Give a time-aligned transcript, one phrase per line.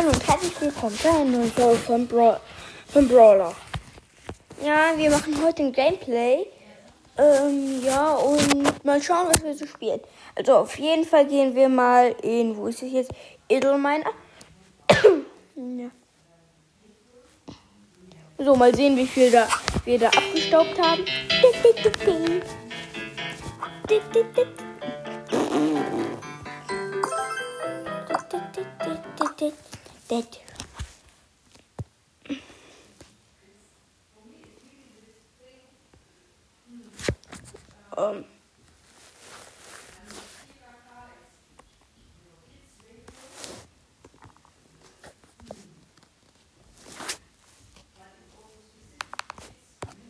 [0.00, 2.40] Hallo und herzlich willkommen zu einer neuen Folge von, Bra
[2.86, 3.54] von Brawler.
[4.64, 6.46] Ja, wir machen heute ein Gameplay.
[7.18, 10.00] Ähm, ja, und mal schauen, was wir so spielen.
[10.34, 13.10] Also auf jeden Fall gehen wir mal in, wo ist es jetzt?
[13.46, 14.10] Edelminer.
[15.56, 15.90] ja.
[18.38, 19.46] So, mal sehen, wie viel da,
[19.84, 21.04] wir da abgestaubt haben.
[37.96, 38.24] Ähm.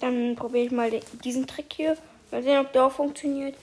[0.00, 0.90] Dann probiere ich mal
[1.24, 1.98] diesen Trick hier.
[2.30, 3.54] Mal sehen, ob der auch funktioniert.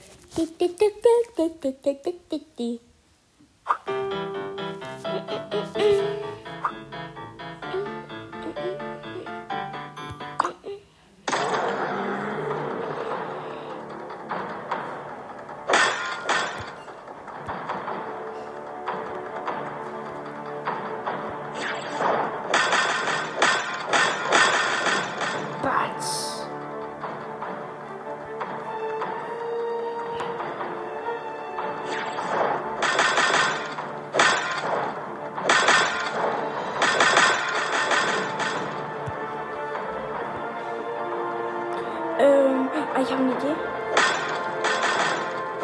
[42.18, 43.54] Um, I have an idea.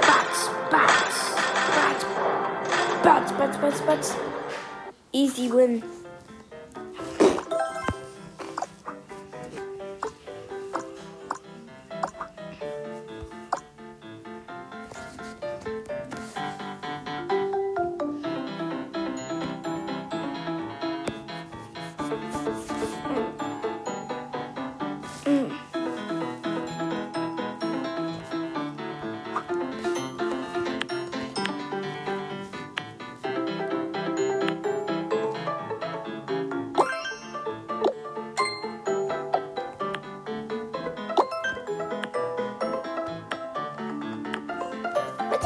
[0.06, 1.34] Bats, bats,
[1.74, 2.04] bats,
[3.02, 4.16] bats, bats, bats, bats.
[5.12, 5.82] Easy win.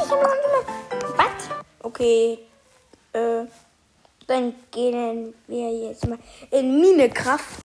[0.03, 1.17] Ich noch jemand.
[1.17, 1.49] Was?
[1.81, 2.39] Okay.
[3.13, 3.45] Äh,
[4.27, 6.19] dann gehen wir jetzt mal
[6.51, 7.61] in Minecraft.